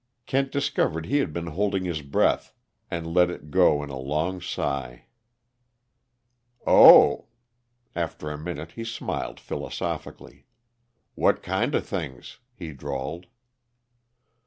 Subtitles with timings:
[0.25, 2.55] Kent discovered he had been holding his breath,
[2.89, 5.05] and let it go in a long sigh.
[6.65, 7.27] "Oh!"
[7.95, 10.47] After a minute he smiled philosophically.
[11.13, 13.27] "What kinda things?" he drawled.